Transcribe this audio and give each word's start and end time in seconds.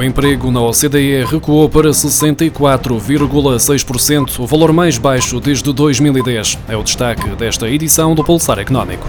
O 0.00 0.02
emprego 0.02 0.50
na 0.50 0.62
OCDE 0.62 1.26
recuou 1.26 1.68
para 1.68 1.90
64,6%, 1.90 4.38
o 4.38 4.46
valor 4.46 4.72
mais 4.72 4.96
baixo 4.96 5.38
desde 5.38 5.70
2010. 5.74 6.58
É 6.66 6.74
o 6.74 6.82
destaque 6.82 7.28
desta 7.36 7.68
edição 7.68 8.14
do 8.14 8.24
Pulsar 8.24 8.58
Económico. 8.58 9.06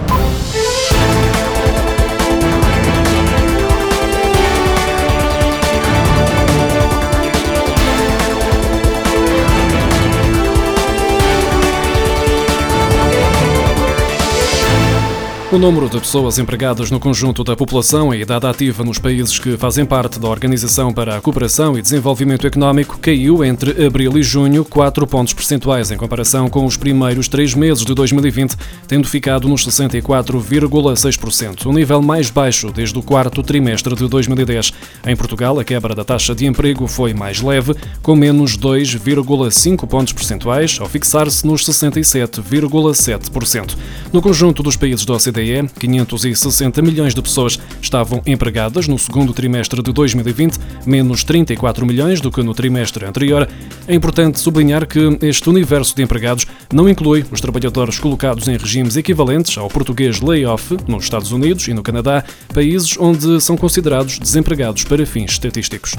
O 15.52 15.58
número 15.58 15.90
de 15.90 16.00
pessoas 16.00 16.38
empregadas 16.40 16.90
no 16.90 16.98
conjunto 16.98 17.44
da 17.44 17.58
população 17.58 18.16
e 18.16 18.22
idade 18.22 18.48
ativa 18.48 18.86
nos 18.86 18.98
países 18.98 19.38
que 19.38 19.58
fazem 19.58 19.86
parte 19.86 20.18
da 20.18 20.30
Organização 20.30 20.94
para 20.94 21.18
a 21.18 21.20
Cooperação 21.20 21.78
e 21.78 21.82
Desenvolvimento 21.82 22.48
Económico 22.48 22.98
caiu 22.98 23.44
entre 23.44 23.86
abril 23.86 24.18
e 24.18 24.24
junho 24.24 24.64
4 24.64 25.06
pontos 25.06 25.34
percentuais 25.34 25.92
em 25.92 25.98
comparação 25.98 26.48
com 26.48 26.66
os 26.66 26.78
primeiros 26.78 27.28
três 27.28 27.54
meses 27.54 27.84
de 27.84 27.94
2020, 27.94 28.56
tendo 28.88 29.10
ficado 29.10 29.50
nos 29.50 29.68
64,6%, 29.68 31.66
o 31.66 31.74
nível 31.74 32.02
mais 32.02 32.30
baixo 32.30 32.72
desde 32.72 32.98
o 32.98 33.04
quarto 33.04 33.44
trimestre 33.44 33.94
de 33.94 34.08
2010. 34.08 34.72
Em 35.06 35.18
Portugal, 35.18 35.60
a 35.60 35.66
quebra 35.66 35.94
da 35.94 36.06
taxa 36.06 36.34
de 36.34 36.46
emprego 36.46 36.88
foi 36.88 37.14
mais 37.14 37.42
leve, 37.42 37.76
com 38.02 38.16
menos 38.16 38.58
2,5 38.58 39.86
pontos 39.86 40.14
percentuais, 40.14 40.78
ao 40.80 40.88
fixar-se 40.88 41.46
nos 41.46 41.66
67,7%. 41.66 43.76
No 44.14 44.22
conjunto 44.22 44.64
dos 44.64 44.78
países 44.78 45.06
da 45.06 45.16
OCDE, 45.16 45.41
OCDE, 45.42 45.70
560 45.80 46.82
milhões 46.82 47.16
de 47.16 47.22
pessoas 47.22 47.60
estavam 47.82 48.22
empregadas 48.26 48.88
no 48.88 48.98
segundo 48.98 49.34
trimestre 49.34 49.82
de 49.82 49.92
2020, 49.92 50.60
menos 50.86 51.24
34 51.24 51.86
milhões 51.86 52.22
do 52.22 52.32
que 52.32 52.44
no 52.44 52.54
trimestre 52.54 53.06
anterior. 53.06 53.48
É 53.88 53.96
importante 53.96 54.40
sublinhar 54.40 54.88
que 54.88 55.18
este 55.22 55.50
universo 55.50 55.96
de 55.96 56.04
empregados 56.04 56.46
não 56.72 56.88
inclui 56.88 57.26
os 57.32 57.42
trabalhadores 57.42 58.00
colocados 58.00 58.48
em 58.48 58.58
regimes 58.58 58.96
equivalentes 58.96 59.58
ao 59.58 59.70
português 59.70 60.22
layoff 60.22 60.78
nos 60.88 61.04
Estados 61.04 61.32
Unidos 61.32 61.68
e 61.68 61.74
no 61.74 61.84
Canadá, 61.84 62.24
países 62.54 62.96
onde 63.00 63.42
são 63.42 63.58
considerados 63.58 64.20
desempregados 64.20 64.84
para 64.84 65.06
fins 65.06 65.32
estatísticos. 65.32 65.96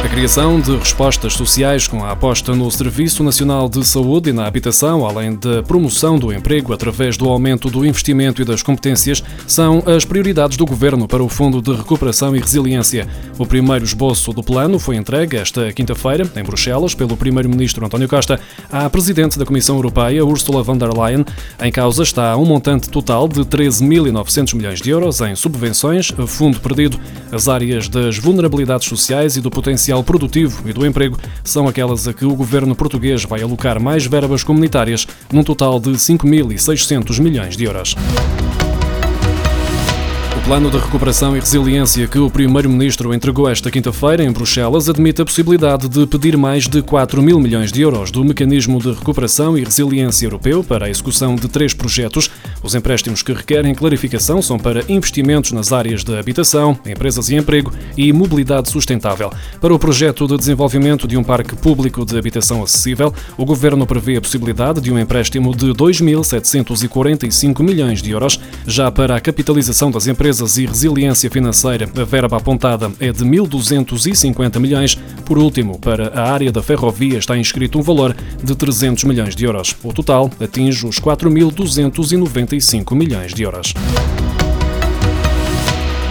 A 0.00 0.08
criação 0.08 0.60
de 0.60 0.76
respostas 0.76 1.32
sociais 1.32 1.88
com 1.88 2.04
a 2.04 2.12
aposta 2.12 2.54
no 2.54 2.70
Serviço 2.70 3.24
Nacional 3.24 3.68
de 3.68 3.84
Saúde 3.84 4.30
e 4.30 4.32
na 4.32 4.46
habitação, 4.46 5.04
além 5.04 5.34
da 5.34 5.60
promoção 5.62 6.16
do 6.16 6.32
emprego 6.32 6.72
através 6.72 7.16
do 7.16 7.28
aumento 7.28 7.68
do 7.68 7.84
investimento 7.84 8.40
e 8.40 8.44
das 8.44 8.62
competências, 8.62 9.24
são 9.46 9.82
as 9.86 10.04
prioridades 10.04 10.56
do 10.56 10.64
Governo 10.64 11.08
para 11.08 11.22
o 11.22 11.28
Fundo 11.28 11.60
de 11.60 11.72
Recuperação 11.74 12.34
e 12.34 12.38
Resiliência. 12.38 13.08
O 13.38 13.44
primeiro 13.44 13.84
esboço 13.84 14.32
do 14.32 14.42
plano 14.42 14.78
foi 14.78 14.94
entregue 14.94 15.36
esta 15.36 15.72
quinta-feira, 15.72 16.30
em 16.36 16.44
Bruxelas, 16.44 16.94
pelo 16.94 17.16
Primeiro-Ministro 17.16 17.84
António 17.84 18.08
Costa, 18.08 18.40
à 18.70 18.88
Presidente 18.88 19.36
da 19.36 19.44
Comissão 19.44 19.76
Europeia, 19.76 20.24
Ursula 20.24 20.62
von 20.62 20.78
der 20.78 20.96
Leyen. 20.96 21.24
Em 21.60 21.72
causa 21.72 22.04
está 22.04 22.36
um 22.36 22.44
montante 22.44 22.88
total 22.88 23.26
de 23.26 23.40
13.900 23.40 24.54
milhões 24.54 24.80
de 24.80 24.90
euros 24.90 25.20
em 25.20 25.34
subvenções, 25.34 26.12
fundo 26.28 26.60
perdido, 26.60 27.00
as 27.32 27.48
áreas 27.48 27.88
das 27.88 28.16
vulnerabilidades 28.16 28.86
sociais 28.86 29.36
e 29.36 29.40
do 29.40 29.50
potencial 29.50 29.87
potencial 29.88 30.04
produtivo 30.04 30.68
e 30.68 30.72
do 30.72 30.86
emprego 30.86 31.16
são 31.42 31.66
aquelas 31.66 32.06
a 32.06 32.12
que 32.12 32.24
o 32.24 32.34
governo 32.34 32.74
português 32.74 33.24
vai 33.24 33.42
alocar 33.42 33.80
mais 33.80 34.04
verbas 34.06 34.44
comunitárias, 34.44 35.06
num 35.32 35.42
total 35.42 35.80
de 35.80 35.90
5.600 35.90 37.20
milhões 37.20 37.56
de 37.56 37.64
euros 37.64 37.94
plano 40.48 40.70
de 40.70 40.78
recuperação 40.78 41.36
e 41.36 41.40
resiliência 41.40 42.06
que 42.06 42.18
o 42.18 42.30
Primeiro-Ministro 42.30 43.12
entregou 43.12 43.50
esta 43.50 43.70
quinta-feira 43.70 44.24
em 44.24 44.32
Bruxelas 44.32 44.88
admite 44.88 45.20
a 45.20 45.24
possibilidade 45.26 45.90
de 45.90 46.06
pedir 46.06 46.38
mais 46.38 46.66
de 46.66 46.80
4 46.80 47.22
mil 47.22 47.38
milhões 47.38 47.70
de 47.70 47.82
euros 47.82 48.10
do 48.10 48.24
Mecanismo 48.24 48.78
de 48.78 48.92
Recuperação 48.92 49.58
e 49.58 49.62
Resiliência 49.62 50.24
Europeu 50.24 50.64
para 50.64 50.86
a 50.86 50.88
execução 50.88 51.36
de 51.36 51.48
três 51.48 51.74
projetos. 51.74 52.30
Os 52.62 52.74
empréstimos 52.74 53.22
que 53.22 53.32
requerem 53.32 53.74
clarificação 53.74 54.42
são 54.42 54.58
para 54.58 54.84
investimentos 54.88 55.52
nas 55.52 55.72
áreas 55.72 56.04
de 56.04 56.16
habitação, 56.16 56.78
empresas 56.84 57.30
e 57.30 57.36
emprego 57.36 57.72
e 57.96 58.12
mobilidade 58.12 58.68
sustentável. 58.68 59.32
Para 59.60 59.74
o 59.74 59.78
projeto 59.78 60.26
de 60.26 60.36
desenvolvimento 60.36 61.08
de 61.08 61.16
um 61.16 61.24
parque 61.24 61.56
público 61.56 62.04
de 62.04 62.18
habitação 62.18 62.62
acessível, 62.62 63.14
o 63.36 63.44
Governo 63.44 63.86
prevê 63.86 64.16
a 64.16 64.20
possibilidade 64.20 64.80
de 64.80 64.92
um 64.92 64.98
empréstimo 64.98 65.56
de 65.56 65.68
2.745 65.68 67.62
milhões 67.62 68.02
de 68.02 68.10
euros. 68.10 68.38
Já 68.66 68.90
para 68.90 69.16
a 69.16 69.20
capitalização 69.20 69.90
das 69.90 70.06
empresas, 70.06 70.58
e 70.58 70.66
resiliência 70.66 71.30
financeira. 71.30 71.88
A 71.96 72.04
verba 72.04 72.36
apontada 72.36 72.90
é 73.00 73.12
de 73.12 73.24
1.250 73.24 74.58
milhões. 74.58 74.98
Por 75.24 75.38
último, 75.38 75.78
para 75.78 76.08
a 76.08 76.32
área 76.32 76.52
da 76.52 76.62
ferrovia 76.62 77.18
está 77.18 77.36
inscrito 77.36 77.78
um 77.78 77.82
valor 77.82 78.16
de 78.42 78.54
300 78.54 79.04
milhões 79.04 79.36
de 79.36 79.44
euros. 79.44 79.76
O 79.82 79.92
total 79.92 80.30
atinge 80.40 80.86
os 80.86 80.98
4.295 82.48 82.94
milhões 82.94 83.34
de 83.34 83.42
euros. 83.42 83.74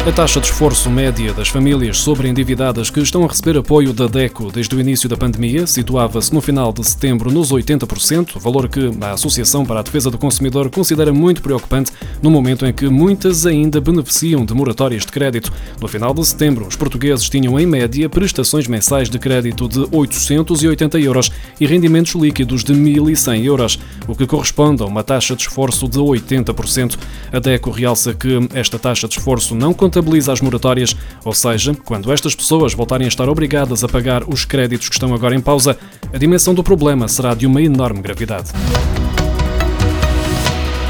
A 0.07 0.11
taxa 0.13 0.39
de 0.39 0.47
esforço 0.47 0.89
média 0.89 1.33
das 1.33 1.49
famílias 1.49 1.97
sobreendividadas 1.97 2.89
que 2.89 3.01
estão 3.01 3.25
a 3.25 3.27
receber 3.27 3.57
apoio 3.57 3.91
da 3.91 4.07
DECO 4.07 4.49
desde 4.49 4.73
o 4.73 4.79
início 4.79 5.09
da 5.09 5.17
pandemia 5.17 5.67
situava-se 5.67 6.33
no 6.33 6.39
final 6.39 6.71
de 6.71 6.81
setembro 6.81 7.29
nos 7.29 7.51
80%, 7.51 8.39
valor 8.39 8.69
que 8.69 8.89
a 9.01 9.11
Associação 9.11 9.65
para 9.65 9.81
a 9.81 9.83
Defesa 9.83 10.09
do 10.09 10.17
Consumidor 10.17 10.69
considera 10.69 11.11
muito 11.11 11.41
preocupante 11.41 11.91
no 12.21 12.31
momento 12.31 12.65
em 12.65 12.71
que 12.71 12.87
muitas 12.87 13.45
ainda 13.45 13.81
beneficiam 13.81 14.45
de 14.45 14.53
moratórias 14.53 15.05
de 15.05 15.11
crédito. 15.11 15.51
No 15.81 15.89
final 15.89 16.13
de 16.13 16.25
setembro, 16.25 16.65
os 16.65 16.77
portugueses 16.77 17.29
tinham 17.29 17.59
em 17.59 17.65
média 17.65 18.07
prestações 18.07 18.65
mensais 18.65 19.09
de 19.09 19.19
crédito 19.19 19.67
de 19.67 19.85
880 19.91 20.99
euros 21.01 21.29
e 21.59 21.67
rendimentos 21.67 22.13
líquidos 22.15 22.63
de 22.63 22.73
1.100 22.73 23.43
euros, 23.43 23.77
o 24.07 24.15
que 24.15 24.25
corresponde 24.25 24.81
a 24.81 24.85
uma 24.85 25.03
taxa 25.03 25.35
de 25.35 25.41
esforço 25.41 25.85
de 25.85 25.99
80%. 25.99 26.97
A 27.33 27.39
DECO 27.39 27.71
realça 27.71 28.13
que 28.13 28.47
esta 28.53 28.79
taxa 28.79 29.05
de 29.05 29.17
esforço 29.17 29.53
não 29.53 29.73
conta 29.73 29.96
contabiliza 29.97 30.31
as 30.31 30.41
moratórias, 30.41 30.95
ou 31.25 31.33
seja, 31.33 31.73
quando 31.73 32.11
estas 32.11 32.35
pessoas 32.35 32.73
voltarem 32.73 33.05
a 33.05 33.07
estar 33.07 33.27
obrigadas 33.27 33.83
a 33.83 33.87
pagar 33.87 34.23
os 34.27 34.45
créditos 34.45 34.89
que 34.89 34.95
estão 34.95 35.13
agora 35.13 35.35
em 35.35 35.41
pausa, 35.41 35.77
a 36.13 36.17
dimensão 36.17 36.53
do 36.53 36.63
problema 36.63 37.07
será 37.07 37.33
de 37.33 37.47
uma 37.47 37.61
enorme 37.61 38.01
gravidade. 38.01 38.51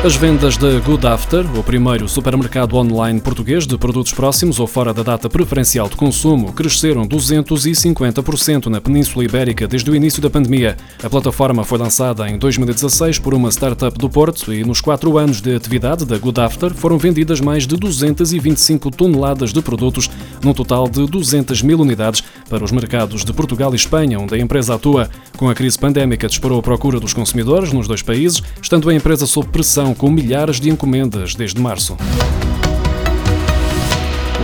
As 0.05 0.15
vendas 0.15 0.57
da 0.57 0.79
Good 0.79 1.07
After, 1.07 1.43
o 1.57 1.63
primeiro 1.63 2.07
supermercado 2.07 2.75
online 2.75 3.19
português 3.19 3.65
de 3.65 3.75
produtos 3.79 4.13
próximos 4.13 4.59
ou 4.59 4.67
fora 4.67 4.93
da 4.93 5.01
data 5.01 5.27
preferencial 5.27 5.89
de 5.89 5.95
consumo, 5.95 6.53
cresceram 6.53 7.05
250% 7.07 8.67
na 8.67 8.79
Península 8.79 9.25
Ibérica 9.25 9.67
desde 9.67 9.89
o 9.89 9.95
início 9.95 10.21
da 10.21 10.29
pandemia. 10.29 10.77
A 11.03 11.09
plataforma 11.09 11.63
foi 11.63 11.79
lançada 11.79 12.29
em 12.29 12.37
2016 12.37 13.17
por 13.17 13.33
uma 13.33 13.49
startup 13.49 13.97
do 13.97 14.07
Porto 14.07 14.53
e 14.53 14.63
nos 14.63 14.81
quatro 14.81 15.17
anos 15.17 15.41
de 15.41 15.55
atividade 15.55 16.05
da 16.05 16.17
Good 16.19 16.41
After 16.41 16.73
foram 16.75 16.99
vendidas 16.99 17.41
mais 17.41 17.65
de 17.65 17.75
225 17.75 18.91
toneladas 18.91 19.51
de 19.51 19.63
produtos, 19.63 20.11
num 20.43 20.53
total 20.53 20.87
de 20.87 21.07
200 21.07 21.63
mil 21.63 21.79
unidades 21.79 22.23
para 22.47 22.63
os 22.63 22.71
mercados 22.71 23.25
de 23.25 23.33
Portugal 23.33 23.73
e 23.73 23.75
Espanha, 23.75 24.19
onde 24.19 24.35
a 24.35 24.37
empresa 24.37 24.75
atua. 24.75 25.09
Com 25.35 25.49
a 25.49 25.55
crise 25.55 25.77
pandémica 25.77 26.27
disparou 26.27 26.59
a 26.59 26.63
procura 26.63 26.99
dos 26.99 27.13
consumidores 27.13 27.73
nos 27.73 27.87
dois 27.87 28.03
países, 28.03 28.43
estando 28.61 28.89
a 28.89 28.93
empresa 28.93 29.25
sob 29.25 29.47
pressão 29.49 29.86
com 29.93 30.09
milhares 30.09 30.59
de 30.59 30.69
encomendas 30.69 31.35
desde 31.35 31.59
março. 31.59 31.97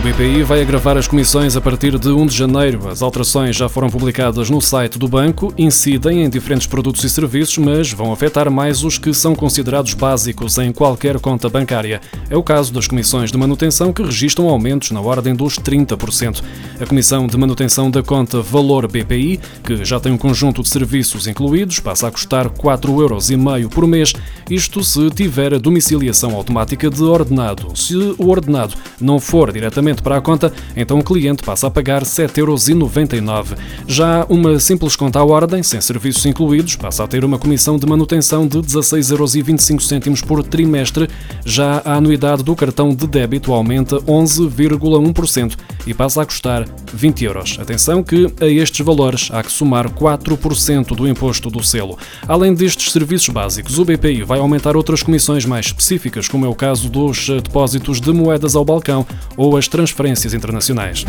BPI 0.00 0.42
vai 0.42 0.60
agravar 0.60 0.98
as 0.98 1.06
comissões 1.06 1.56
a 1.56 1.60
partir 1.60 1.98
de 1.98 2.08
1 2.08 2.26
de 2.26 2.36
janeiro. 2.36 2.88
As 2.88 3.00
alterações 3.00 3.54
já 3.54 3.68
foram 3.68 3.88
publicadas 3.88 4.50
no 4.50 4.60
site 4.60 4.98
do 4.98 5.06
banco, 5.06 5.54
incidem 5.56 6.24
em 6.24 6.28
diferentes 6.28 6.66
produtos 6.66 7.04
e 7.04 7.08
serviços, 7.08 7.58
mas 7.58 7.92
vão 7.92 8.12
afetar 8.12 8.50
mais 8.50 8.82
os 8.82 8.98
que 8.98 9.14
são 9.14 9.36
considerados 9.36 9.94
básicos 9.94 10.58
em 10.58 10.72
qualquer 10.72 11.20
conta 11.20 11.48
bancária. 11.48 12.00
É 12.28 12.36
o 12.36 12.42
caso 12.42 12.72
das 12.72 12.88
comissões 12.88 13.30
de 13.30 13.38
manutenção 13.38 13.92
que 13.92 14.02
registram 14.02 14.48
aumentos 14.48 14.90
na 14.90 15.00
ordem 15.00 15.34
dos 15.34 15.58
30%. 15.60 16.42
A 16.80 16.86
comissão 16.86 17.28
de 17.28 17.36
manutenção 17.38 17.88
da 17.88 18.02
conta 18.02 18.42
Valor 18.42 18.88
BPI, 18.88 19.38
que 19.62 19.84
já 19.84 20.00
tem 20.00 20.10
um 20.10 20.18
conjunto 20.18 20.60
de 20.60 20.68
serviços 20.68 21.28
incluídos, 21.28 21.78
passa 21.78 22.08
a 22.08 22.10
custar 22.10 22.50
4,5 22.50 23.00
euros 23.00 23.30
por 23.72 23.86
mês, 23.86 24.12
isto 24.50 24.82
se 24.82 25.08
tiver 25.10 25.54
a 25.54 25.58
domiciliação 25.58 26.34
automática 26.34 26.90
de 26.90 27.02
ordenado. 27.02 27.72
Se 27.76 27.96
o 27.96 28.28
ordenado 28.28 28.74
não 29.00 29.20
for 29.20 29.52
diretamente 29.52 29.83
para 30.02 30.16
a 30.16 30.20
conta, 30.20 30.52
então 30.76 30.98
o 30.98 31.04
cliente 31.04 31.42
passa 31.42 31.66
a 31.66 31.70
pagar 31.70 32.02
7,99€. 32.02 33.56
Já 33.86 34.24
uma 34.28 34.58
simples 34.58 34.96
conta 34.96 35.18
à 35.18 35.24
ordem, 35.24 35.62
sem 35.62 35.80
serviços 35.80 36.24
incluídos, 36.26 36.76
passa 36.76 37.04
a 37.04 37.06
ter 37.06 37.24
uma 37.24 37.38
comissão 37.38 37.78
de 37.78 37.86
manutenção 37.86 38.46
de 38.46 38.58
16,25€ 38.58 40.24
por 40.24 40.42
trimestre. 40.42 41.08
Já 41.44 41.82
a 41.84 41.94
anuidade 41.94 42.42
do 42.42 42.54
cartão 42.56 42.94
de 42.94 43.06
débito 43.06 43.52
aumenta 43.52 43.96
11,1% 44.00 45.56
e 45.86 45.92
passa 45.92 46.22
a 46.22 46.26
custar 46.26 46.66
20 46.92 47.24
euros. 47.24 47.58
Atenção 47.60 48.02
que 48.02 48.32
a 48.40 48.46
estes 48.46 48.84
valores 48.84 49.28
há 49.32 49.42
que 49.42 49.52
somar 49.52 49.90
4% 49.90 50.94
do 50.94 51.08
imposto 51.08 51.50
do 51.50 51.62
selo. 51.62 51.98
Além 52.26 52.54
destes 52.54 52.92
serviços 52.92 53.28
básicos, 53.28 53.78
o 53.78 53.84
BPI 53.84 54.22
vai 54.22 54.38
aumentar 54.38 54.76
outras 54.76 55.02
comissões 55.02 55.44
mais 55.44 55.66
específicas, 55.66 56.28
como 56.28 56.46
é 56.46 56.48
o 56.48 56.54
caso 56.54 56.88
dos 56.88 57.28
depósitos 57.28 58.00
de 58.00 58.12
moedas 58.12 58.56
ao 58.56 58.64
balcão 58.64 59.06
ou 59.36 59.56
as 59.56 59.68
transferências 59.74 60.32
internacionais. 60.32 61.04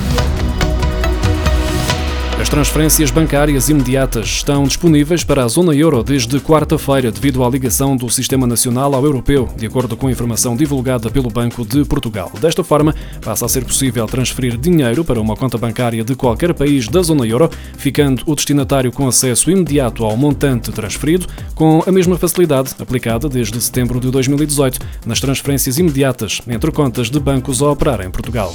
As 2.45 2.50
transferências 2.50 3.09
bancárias 3.09 3.69
imediatas 3.69 4.27
estão 4.27 4.65
disponíveis 4.65 5.24
para 5.24 5.44
a 5.44 5.47
zona 5.47 5.74
euro 5.74 6.03
desde 6.03 6.39
quarta-feira, 6.39 7.12
devido 7.12 7.44
à 7.44 7.50
ligação 7.50 7.97
do 7.97 8.07
Sistema 8.07 8.45
Nacional 8.45 8.94
ao 8.94 9.03
Europeu, 9.03 9.50
de 9.57 9.65
acordo 9.65 9.97
com 9.97 10.06
a 10.06 10.12
informação 10.12 10.56
divulgada 10.56 11.09
pelo 11.09 11.27
Banco 11.31 11.65
de 11.65 11.83
Portugal. 11.86 12.31
Desta 12.39 12.63
forma, 12.63 12.94
passa 13.19 13.47
a 13.47 13.50
ser 13.50 13.65
possível 13.65 14.06
transferir 14.06 14.57
dinheiro 14.57 15.03
para 15.03 15.19
uma 15.19 15.36
conta 15.36 15.57
bancária 15.57 16.03
de 16.03 16.13
qualquer 16.13 16.53
país 16.53 16.88
da 16.88 17.01
zona 17.01 17.25
euro, 17.25 17.50
ficando 17.77 18.21
o 18.27 18.36
destinatário 18.36 18.91
com 18.91 19.07
acesso 19.07 19.50
imediato 19.50 20.06
ao 20.06 20.15
montante 20.15 20.71
transferido, 20.71 21.25
com 21.56 21.83
a 21.88 21.91
mesma 21.91 22.15
facilidade 22.15 22.75
aplicada 22.80 23.27
desde 23.27 23.59
setembro 23.59 24.00
de 24.00 24.12
2018 24.12 24.80
nas 25.03 25.19
transferências 25.19 25.80
imediatas 25.80 26.41
entre 26.48 26.71
contas 26.71 27.09
de 27.09 27.19
bancos 27.19 27.63
a 27.63 27.71
operar 27.71 28.01
em 28.01 28.12
Portugal. 28.12 28.53